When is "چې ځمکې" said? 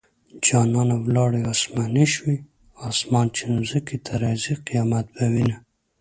3.35-3.97